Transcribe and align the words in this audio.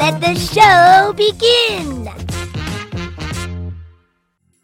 Let 0.00 0.20
the 0.20 0.34
show 0.34 1.12
begin. 1.12 2.08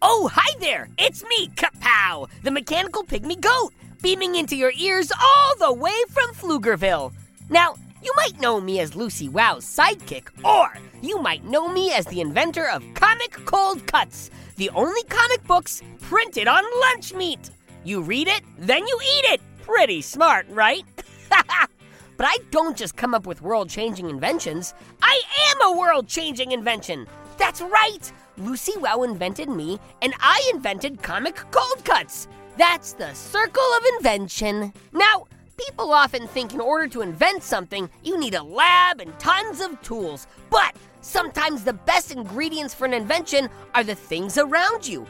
Oh, 0.00 0.30
hi 0.32 0.56
there! 0.60 0.88
It's 0.96 1.22
me, 1.24 1.48
Kapow, 1.48 2.30
the 2.42 2.50
mechanical 2.50 3.04
pygmy 3.04 3.38
goat, 3.38 3.74
beaming 4.00 4.36
into 4.36 4.56
your 4.56 4.72
ears 4.78 5.12
all 5.12 5.56
the 5.58 5.74
way 5.74 5.92
from 6.08 6.32
Pflugerville. 6.32 7.12
Now, 7.50 7.74
you 8.02 8.12
might 8.16 8.40
know 8.40 8.58
me 8.58 8.80
as 8.80 8.96
Lucy 8.96 9.28
Wow's 9.28 9.66
sidekick, 9.66 10.28
or 10.42 10.72
you 11.02 11.18
might 11.18 11.44
know 11.44 11.68
me 11.68 11.92
as 11.92 12.06
the 12.06 12.22
inventor 12.22 12.66
of 12.66 12.82
Comic 12.94 13.32
Cold 13.44 13.86
Cuts, 13.86 14.30
the 14.56 14.70
only 14.70 15.02
comic 15.04 15.46
books 15.46 15.82
printed 16.00 16.48
on 16.48 16.64
lunch 16.80 17.12
meat. 17.12 17.50
You 17.84 18.00
read 18.00 18.28
it, 18.28 18.40
then 18.56 18.86
you 18.86 18.98
eat 19.02 19.24
it. 19.34 19.40
Pretty 19.68 20.00
smart, 20.00 20.46
right? 20.48 20.82
but 21.28 22.26
I 22.26 22.38
don't 22.50 22.74
just 22.74 22.96
come 22.96 23.12
up 23.12 23.26
with 23.26 23.42
world 23.42 23.68
changing 23.68 24.08
inventions, 24.08 24.72
I 25.02 25.20
am 25.50 25.60
a 25.60 25.78
world 25.78 26.08
changing 26.08 26.52
invention. 26.52 27.06
That's 27.36 27.60
right! 27.60 28.10
Lucy 28.38 28.78
Wow 28.78 29.02
invented 29.02 29.50
me, 29.50 29.78
and 30.00 30.14
I 30.20 30.50
invented 30.54 31.02
comic 31.02 31.36
cold 31.50 31.84
cuts. 31.84 32.28
That's 32.56 32.94
the 32.94 33.12
circle 33.12 33.62
of 33.76 33.84
invention. 33.98 34.72
Now, 34.92 35.26
people 35.58 35.92
often 35.92 36.26
think 36.28 36.54
in 36.54 36.62
order 36.62 36.88
to 36.88 37.02
invent 37.02 37.42
something, 37.42 37.90
you 38.02 38.18
need 38.18 38.36
a 38.36 38.42
lab 38.42 39.02
and 39.02 39.16
tons 39.18 39.60
of 39.60 39.80
tools. 39.82 40.26
But 40.48 40.76
sometimes 41.02 41.62
the 41.62 41.74
best 41.74 42.10
ingredients 42.10 42.72
for 42.72 42.86
an 42.86 42.94
invention 42.94 43.50
are 43.74 43.84
the 43.84 43.94
things 43.94 44.38
around 44.38 44.88
you. 44.88 45.06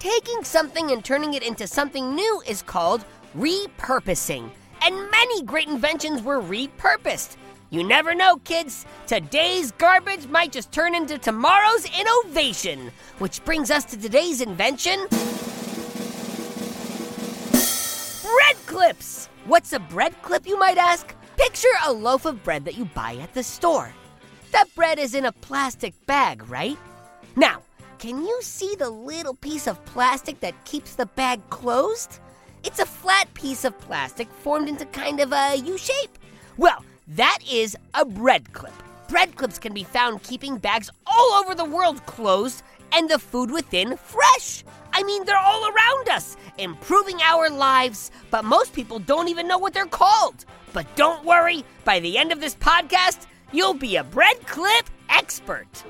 Taking 0.00 0.42
something 0.42 0.90
and 0.90 1.04
turning 1.04 1.34
it 1.34 1.44
into 1.44 1.68
something 1.68 2.14
new 2.16 2.42
is 2.46 2.60
called 2.60 3.04
repurposing. 3.36 4.50
And 4.82 5.10
many 5.10 5.42
great 5.42 5.68
inventions 5.68 6.22
were 6.22 6.40
repurposed. 6.40 7.36
You 7.70 7.84
never 7.84 8.14
know, 8.14 8.36
kids. 8.38 8.86
Today's 9.06 9.70
garbage 9.72 10.26
might 10.26 10.52
just 10.52 10.72
turn 10.72 10.94
into 10.94 11.18
tomorrow's 11.18 11.86
innovation. 11.98 12.90
Which 13.18 13.44
brings 13.44 13.70
us 13.70 13.84
to 13.86 13.96
today's 13.96 14.40
invention 14.40 15.06
bread 18.50 18.66
clips. 18.66 19.28
What's 19.44 19.72
a 19.72 19.78
bread 19.78 20.20
clip, 20.22 20.46
you 20.46 20.58
might 20.58 20.78
ask? 20.78 21.14
Picture 21.36 21.68
a 21.86 21.92
loaf 21.92 22.24
of 22.24 22.42
bread 22.42 22.64
that 22.64 22.76
you 22.76 22.84
buy 22.86 23.16
at 23.20 23.32
the 23.34 23.42
store. 23.42 23.92
That 24.52 24.74
bread 24.74 24.98
is 24.98 25.14
in 25.14 25.26
a 25.26 25.32
plastic 25.32 25.94
bag, 26.06 26.48
right? 26.48 26.78
Now, 27.36 27.62
can 27.98 28.24
you 28.24 28.38
see 28.42 28.74
the 28.76 28.90
little 28.90 29.34
piece 29.34 29.66
of 29.66 29.84
plastic 29.84 30.40
that 30.40 30.64
keeps 30.64 30.94
the 30.94 31.06
bag 31.06 31.40
closed? 31.50 32.18
It's 32.62 32.78
a 32.78 32.86
flat 32.86 33.32
piece 33.32 33.64
of 33.64 33.78
plastic 33.80 34.30
formed 34.30 34.68
into 34.68 34.84
kind 34.86 35.20
of 35.20 35.32
a 35.32 35.56
U 35.56 35.78
shape. 35.78 36.18
Well, 36.58 36.84
that 37.08 37.38
is 37.50 37.76
a 37.94 38.04
bread 38.04 38.52
clip. 38.52 38.74
Bread 39.08 39.34
clips 39.34 39.58
can 39.58 39.72
be 39.72 39.82
found 39.82 40.22
keeping 40.22 40.58
bags 40.58 40.90
all 41.06 41.40
over 41.40 41.54
the 41.54 41.64
world 41.64 42.04
closed 42.04 42.62
and 42.92 43.08
the 43.08 43.18
food 43.18 43.50
within 43.50 43.96
fresh. 43.96 44.62
I 44.92 45.02
mean, 45.04 45.24
they're 45.24 45.38
all 45.38 45.64
around 45.66 46.08
us, 46.10 46.36
improving 46.58 47.20
our 47.22 47.48
lives, 47.48 48.10
but 48.30 48.44
most 48.44 48.74
people 48.74 48.98
don't 48.98 49.28
even 49.28 49.48
know 49.48 49.58
what 49.58 49.72
they're 49.72 49.86
called. 49.86 50.44
But 50.72 50.94
don't 50.96 51.24
worry, 51.24 51.64
by 51.84 52.00
the 52.00 52.18
end 52.18 52.30
of 52.30 52.40
this 52.40 52.54
podcast, 52.56 53.26
you'll 53.52 53.74
be 53.74 53.96
a 53.96 54.04
bread 54.04 54.46
clip 54.46 54.90
expert. 55.08 55.82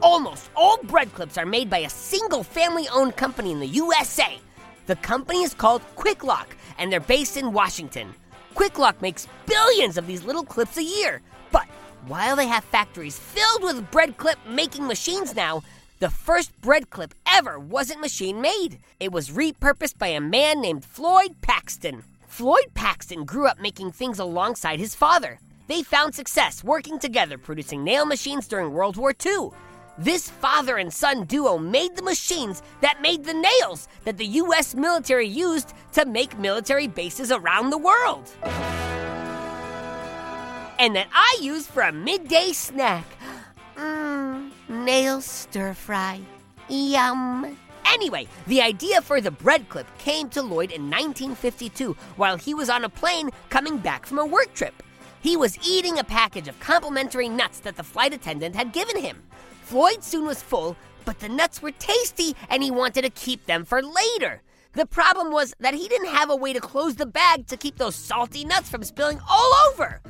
Almost 0.00 0.50
all 0.56 0.78
bread 0.84 1.12
clips 1.12 1.36
are 1.36 1.46
made 1.46 1.68
by 1.68 1.78
a 1.78 1.90
single 1.90 2.42
family 2.42 2.88
owned 2.92 3.16
company 3.16 3.52
in 3.52 3.60
the 3.60 3.66
USA. 3.66 4.38
The 4.86 4.96
company 4.96 5.42
is 5.42 5.54
called 5.54 5.82
Kwik 5.96 6.22
Lok, 6.22 6.56
and 6.76 6.92
they're 6.92 7.00
based 7.00 7.38
in 7.38 7.54
Washington. 7.54 8.14
Kwik 8.54 8.78
Lok 8.78 9.00
makes 9.00 9.28
billions 9.46 9.96
of 9.96 10.06
these 10.06 10.24
little 10.24 10.44
clips 10.44 10.76
a 10.76 10.82
year. 10.82 11.22
But 11.50 11.66
while 12.06 12.36
they 12.36 12.46
have 12.48 12.64
factories 12.64 13.18
filled 13.18 13.62
with 13.62 13.90
bread 13.90 14.18
clip 14.18 14.38
making 14.46 14.86
machines 14.86 15.34
now, 15.34 15.62
the 16.00 16.10
first 16.10 16.52
bread 16.60 16.90
clip 16.90 17.14
ever 17.26 17.58
wasn't 17.58 18.02
machine 18.02 18.42
made. 18.42 18.78
It 19.00 19.10
was 19.10 19.30
repurposed 19.30 19.96
by 19.98 20.08
a 20.08 20.20
man 20.20 20.60
named 20.60 20.84
Floyd 20.84 21.36
Paxton. 21.40 22.02
Floyd 22.28 22.74
Paxton 22.74 23.24
grew 23.24 23.46
up 23.46 23.58
making 23.58 23.92
things 23.92 24.18
alongside 24.18 24.80
his 24.80 24.94
father. 24.94 25.38
They 25.66 25.82
found 25.82 26.14
success 26.14 26.62
working 26.62 26.98
together 26.98 27.38
producing 27.38 27.84
nail 27.84 28.04
machines 28.04 28.46
during 28.46 28.72
World 28.72 28.98
War 28.98 29.14
II. 29.24 29.50
This 29.96 30.28
father 30.28 30.76
and 30.76 30.92
son 30.92 31.24
duo 31.24 31.56
made 31.56 31.94
the 31.94 32.02
machines 32.02 32.62
that 32.80 33.00
made 33.00 33.24
the 33.24 33.34
nails 33.34 33.86
that 34.04 34.16
the 34.16 34.26
US 34.26 34.74
military 34.74 35.28
used 35.28 35.72
to 35.92 36.04
make 36.04 36.36
military 36.36 36.88
bases 36.88 37.30
around 37.30 37.70
the 37.70 37.78
world. 37.78 38.28
And 40.80 40.96
that 40.96 41.06
I 41.12 41.38
use 41.40 41.68
for 41.68 41.82
a 41.82 41.92
midday 41.92 42.52
snack. 42.52 43.04
Mmm, 43.76 44.50
nail 44.68 45.20
stir 45.20 45.74
fry. 45.74 46.20
Yum. 46.68 47.56
Anyway, 47.86 48.26
the 48.48 48.60
idea 48.60 49.00
for 49.00 49.20
the 49.20 49.30
bread 49.30 49.68
clip 49.68 49.86
came 49.98 50.28
to 50.30 50.40
Floyd 50.42 50.72
in 50.72 50.90
1952 50.90 51.96
while 52.16 52.36
he 52.36 52.52
was 52.52 52.68
on 52.68 52.84
a 52.84 52.88
plane 52.88 53.30
coming 53.48 53.78
back 53.78 54.06
from 54.06 54.18
a 54.18 54.26
work 54.26 54.52
trip. 54.54 54.82
He 55.20 55.36
was 55.36 55.56
eating 55.66 55.98
a 55.98 56.04
package 56.04 56.48
of 56.48 56.58
complimentary 56.58 57.28
nuts 57.28 57.60
that 57.60 57.76
the 57.76 57.84
flight 57.84 58.12
attendant 58.12 58.56
had 58.56 58.72
given 58.72 59.00
him. 59.00 59.22
Floyd 59.64 60.04
soon 60.04 60.26
was 60.26 60.42
full, 60.42 60.76
but 61.06 61.18
the 61.20 61.28
nuts 61.28 61.62
were 61.62 61.70
tasty 61.70 62.36
and 62.50 62.62
he 62.62 62.70
wanted 62.70 63.00
to 63.02 63.10
keep 63.10 63.46
them 63.46 63.64
for 63.64 63.82
later. 63.82 64.42
The 64.74 64.84
problem 64.84 65.32
was 65.32 65.54
that 65.58 65.72
he 65.72 65.88
didn't 65.88 66.08
have 66.08 66.28
a 66.28 66.36
way 66.36 66.52
to 66.52 66.60
close 66.60 66.96
the 66.96 67.06
bag 67.06 67.46
to 67.46 67.56
keep 67.56 67.78
those 67.78 67.94
salty 67.94 68.44
nuts 68.44 68.68
from 68.68 68.82
spilling 68.82 69.20
all 69.28 69.52
over. 69.70 70.02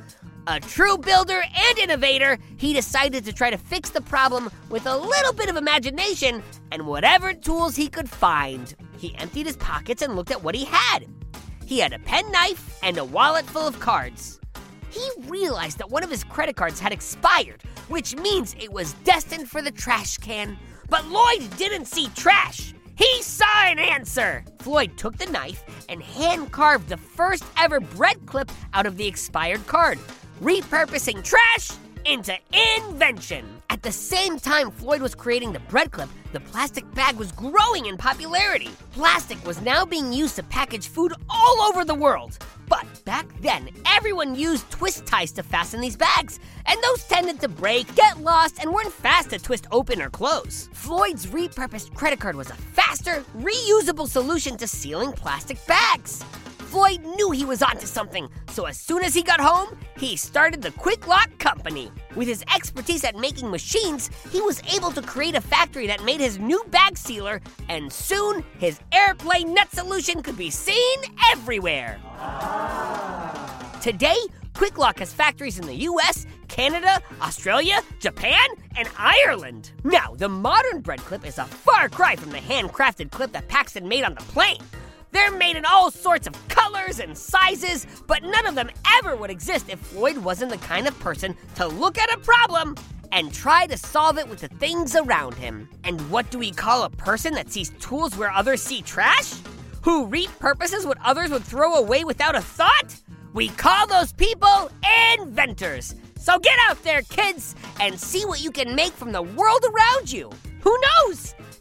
A 0.47 0.59
true 0.59 0.97
builder 0.97 1.41
and 1.41 1.79
innovator, 1.79 2.37
he 2.57 2.73
decided 2.73 3.23
to 3.23 3.33
try 3.33 3.49
to 3.49 3.57
fix 3.57 3.91
the 3.91 4.01
problem 4.01 4.51
with 4.69 4.85
a 4.87 4.97
little 4.97 5.33
bit 5.33 5.49
of 5.49 5.55
imagination 5.55 6.43
and 6.73 6.85
whatever 6.85 7.33
tools 7.33 7.77
he 7.77 7.87
could 7.87 8.09
find. 8.09 8.75
He 8.97 9.15
emptied 9.15 9.45
his 9.45 9.57
pockets 9.57 10.01
and 10.01 10.17
looked 10.17 10.31
at 10.31 10.43
what 10.43 10.53
he 10.53 10.65
had. 10.65 11.07
He 11.65 11.79
had 11.79 11.93
a 11.93 11.99
penknife 11.99 12.77
and 12.83 12.97
a 12.97 13.05
wallet 13.05 13.45
full 13.45 13.67
of 13.67 13.79
cards. 13.79 14.41
He 14.95 15.09
realized 15.27 15.77
that 15.79 15.91
one 15.91 16.05
of 16.05 16.09
his 16.09 16.23
credit 16.23 16.55
cards 16.55 16.79
had 16.79 16.93
expired, 16.93 17.63
which 17.89 18.15
means 18.15 18.55
it 18.57 18.71
was 18.71 18.93
destined 19.03 19.49
for 19.49 19.61
the 19.61 19.71
trash 19.71 20.17
can. 20.17 20.57
But 20.89 21.01
Floyd 21.01 21.49
didn't 21.57 21.85
see 21.85 22.07
trash. 22.15 22.73
He 22.95 23.21
saw 23.21 23.65
an 23.65 23.77
answer! 23.77 24.45
Floyd 24.59 24.91
took 24.95 25.17
the 25.17 25.25
knife 25.25 25.65
and 25.89 26.01
hand 26.01 26.53
carved 26.53 26.87
the 26.87 26.95
first 26.95 27.43
ever 27.57 27.81
bread 27.81 28.25
clip 28.25 28.49
out 28.73 28.85
of 28.85 28.95
the 28.95 29.05
expired 29.05 29.67
card, 29.67 29.99
repurposing 30.41 31.21
trash 31.21 31.71
into 32.05 32.33
invention. 32.77 33.45
At 33.69 33.83
the 33.83 33.91
same 33.91 34.39
time 34.39 34.71
Floyd 34.71 35.01
was 35.01 35.13
creating 35.13 35.51
the 35.51 35.59
bread 35.59 35.91
clip, 35.91 36.07
the 36.31 36.39
plastic 36.39 36.89
bag 36.93 37.17
was 37.17 37.33
growing 37.33 37.87
in 37.87 37.97
popularity. 37.97 38.69
Plastic 38.93 39.45
was 39.45 39.61
now 39.61 39.83
being 39.83 40.13
used 40.13 40.37
to 40.37 40.43
package 40.43 40.87
food 40.87 41.11
all 41.29 41.61
over 41.63 41.83
the 41.83 41.95
world. 41.95 42.37
But 42.75 43.05
back 43.05 43.27
then, 43.39 43.69
everyone 43.85 44.35
used 44.35 44.69
twist 44.69 45.05
ties 45.05 45.31
to 45.33 45.43
fasten 45.43 45.79
these 45.79 45.95
bags, 45.95 46.41
and 46.65 46.77
those 46.83 47.05
tended 47.05 47.39
to 47.39 47.47
break, 47.47 47.93
get 47.95 48.19
lost, 48.19 48.59
and 48.59 48.69
weren't 48.69 48.91
fast 48.91 49.29
to 49.29 49.39
twist 49.39 49.65
open 49.71 50.01
or 50.01 50.09
close. 50.09 50.67
Floyd's 50.73 51.27
repurposed 51.27 51.93
credit 51.93 52.19
card 52.19 52.35
was 52.35 52.49
a 52.49 52.55
faster, 52.55 53.23
reusable 53.37 54.09
solution 54.09 54.57
to 54.57 54.67
sealing 54.67 55.13
plastic 55.13 55.57
bags. 55.67 56.21
Floyd 56.75 57.05
knew 57.05 57.31
he 57.31 57.45
was 57.45 57.61
onto 57.61 57.85
something, 57.85 58.27
so 58.49 58.65
as 58.65 58.77
soon 58.77 59.01
as 59.01 59.13
he 59.13 59.23
got 59.23 59.39
home, 59.39 59.77
he 59.97 60.17
started 60.17 60.61
the 60.61 60.71
Kwik 60.71 61.07
Lok 61.07 61.29
Company. 61.39 61.89
With 62.17 62.27
his 62.27 62.43
expertise 62.53 63.05
at 63.05 63.15
making 63.15 63.49
machines, 63.49 64.09
he 64.29 64.41
was 64.41 64.61
able 64.75 64.91
to 64.91 65.01
create 65.01 65.35
a 65.35 65.39
factory 65.39 65.87
that 65.87 66.03
made 66.03 66.19
his 66.19 66.37
new 66.37 66.61
bag 66.71 66.97
sealer, 66.97 67.39
and 67.69 67.89
soon 67.89 68.43
his 68.59 68.81
airplane 68.91 69.53
nut 69.53 69.71
solution 69.71 70.21
could 70.21 70.35
be 70.35 70.49
seen 70.49 70.99
everywhere. 71.31 71.97
Today, 73.81 74.17
Kwik 74.53 74.77
Lok 74.77 74.99
has 74.99 75.13
factories 75.13 75.57
in 75.57 75.67
the 75.67 75.75
US, 75.89 76.25
Canada, 76.49 77.01
Australia, 77.21 77.79
Japan, 78.01 78.49
and 78.75 78.89
Ireland. 78.97 79.71
Now, 79.85 80.13
the 80.17 80.27
modern 80.27 80.81
bread 80.81 80.99
clip 80.99 81.25
is 81.25 81.37
a 81.37 81.45
far 81.45 81.87
cry 81.87 82.17
from 82.17 82.31
the 82.31 82.39
handcrafted 82.39 83.11
clip 83.11 83.31
that 83.31 83.47
Paxton 83.47 83.87
made 83.87 84.03
on 84.03 84.13
the 84.13 84.21
plane. 84.23 84.59
They're 85.15 85.31
made 85.31 85.55
in 85.55 85.63
all 85.63 85.91
sorts 85.91 86.27
of 86.27 86.47
colors 86.49 86.99
and 86.99 87.17
sizes, 87.17 87.87
but 88.05 88.21
none 88.21 88.45
of 88.45 88.53
them 88.53 88.69
ever 88.97 89.15
would 89.15 89.29
exist 89.29 89.69
if 89.69 89.79
Floyd 89.79 90.17
wasn't 90.17 90.51
the 90.51 90.57
kind 90.57 90.89
of 90.89 90.99
person 90.99 91.37
to 91.55 91.65
look 91.65 91.97
at 91.97 92.13
a 92.13 92.17
problem 92.17 92.75
and 93.13 93.33
try 93.33 93.65
to 93.67 93.77
solve 93.77 94.17
it 94.17 94.27
with 94.27 94.41
the 94.41 94.49
things 94.49 94.93
around 94.93 95.35
him. 95.35 95.69
And 95.85 96.01
what 96.11 96.29
do 96.31 96.37
we 96.37 96.51
call 96.51 96.83
a 96.83 96.89
person 96.89 97.33
that 97.35 97.49
sees 97.49 97.69
tools 97.79 98.17
where 98.17 98.29
others 98.29 98.61
see 98.61 98.81
trash? 98.81 99.35
Who 99.83 100.05
repurposes 100.07 100.85
what 100.85 100.97
others 101.01 101.29
would 101.29 101.45
throw 101.45 101.75
away 101.75 102.03
without 102.03 102.35
a 102.35 102.41
thought? 102.41 102.99
We 103.33 103.47
call 103.47 103.87
those 103.87 104.11
people 104.11 104.69
inventors. 105.17 105.95
So 106.17 106.39
get 106.39 106.59
out 106.67 106.83
there, 106.83 107.03
kids, 107.03 107.55
and 107.79 107.97
see 107.97 108.25
what 108.25 108.43
you 108.43 108.51
can 108.51 108.75
make 108.75 108.91
from 108.91 109.13
the 109.13 109.23
world 109.23 109.63
around 109.63 110.11
you. 110.11 110.29
Who 110.59 110.77
knows? 110.99 111.35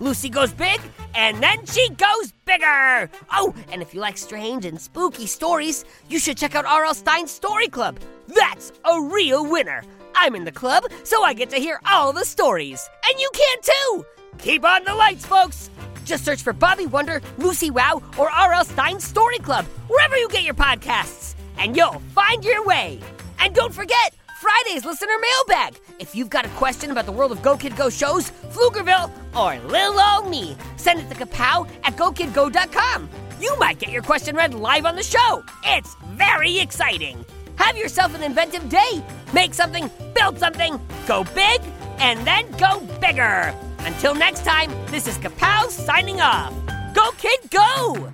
Lucy 0.00 0.28
goes 0.28 0.52
big, 0.52 0.80
and 1.14 1.42
then 1.42 1.66
she 1.66 1.88
goes 1.90 2.32
bigger! 2.44 3.10
Oh, 3.32 3.52
and 3.72 3.82
if 3.82 3.92
you 3.92 4.00
like 4.00 4.16
strange 4.16 4.64
and 4.64 4.80
spooky 4.80 5.26
stories, 5.26 5.84
you 6.08 6.18
should 6.18 6.36
check 6.36 6.54
out 6.54 6.64
R.L. 6.64 6.94
Stine's 6.94 7.32
Story 7.32 7.68
Club. 7.68 7.98
That's 8.28 8.72
a 8.84 9.00
real 9.02 9.44
winner. 9.50 9.82
I'm 10.14 10.36
in 10.36 10.44
the 10.44 10.52
club, 10.52 10.84
so 11.04 11.22
I 11.24 11.34
get 11.34 11.50
to 11.50 11.56
hear 11.56 11.80
all 11.84 12.12
the 12.12 12.24
stories. 12.24 12.88
And 13.08 13.20
you 13.20 13.30
can 13.34 13.58
too! 13.62 14.06
Keep 14.38 14.64
on 14.64 14.84
the 14.84 14.94
lights, 14.94 15.26
folks! 15.26 15.70
Just 16.04 16.24
search 16.24 16.42
for 16.42 16.52
Bobby 16.52 16.86
Wonder, 16.86 17.20
Lucy 17.36 17.70
Wow, 17.70 18.00
or 18.16 18.30
R.L. 18.30 18.64
Stine's 18.64 19.04
Story 19.04 19.38
Club, 19.38 19.64
wherever 19.88 20.16
you 20.16 20.28
get 20.28 20.44
your 20.44 20.54
podcasts, 20.54 21.34
and 21.58 21.76
you'll 21.76 22.00
find 22.14 22.44
your 22.44 22.64
way. 22.64 23.00
And 23.40 23.54
don't 23.54 23.74
forget, 23.74 24.14
Friday's 24.40 24.84
listener 24.84 25.18
mailbag. 25.20 25.80
If 25.98 26.14
you've 26.14 26.30
got 26.30 26.46
a 26.46 26.48
question 26.50 26.92
about 26.92 27.06
the 27.06 27.12
world 27.12 27.32
of 27.32 27.42
Go 27.42 27.56
Kid 27.56 27.74
Go 27.74 27.90
shows, 27.90 28.30
Pflugerville, 28.52 29.10
or 29.34 29.58
Lil 29.66 29.98
Ol' 29.98 30.28
Me, 30.28 30.56
send 30.76 31.00
it 31.00 31.08
to 31.08 31.16
kapow 31.16 31.68
at 31.82 31.96
gokidgo.com. 31.96 33.08
You 33.40 33.58
might 33.58 33.80
get 33.80 33.90
your 33.90 34.02
question 34.02 34.36
read 34.36 34.54
live 34.54 34.86
on 34.86 34.94
the 34.94 35.02
show. 35.02 35.42
It's 35.64 35.96
very 36.10 36.60
exciting. 36.60 37.24
Have 37.56 37.76
yourself 37.76 38.14
an 38.14 38.22
inventive 38.22 38.68
day. 38.68 39.02
Make 39.32 39.54
something, 39.54 39.90
build 40.14 40.38
something, 40.38 40.80
go 41.08 41.24
big, 41.34 41.60
and 41.98 42.24
then 42.24 42.48
go 42.52 42.78
bigger. 43.00 43.52
Until 43.80 44.14
next 44.14 44.44
time, 44.44 44.70
this 44.86 45.08
is 45.08 45.18
Kapow 45.18 45.68
signing 45.68 46.20
off. 46.20 46.54
Go 46.94 47.10
Kid 47.18 47.40
Go! 47.50 48.12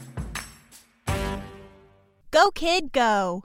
Go, 2.31 2.51
kid, 2.51 2.91
go. 2.91 3.45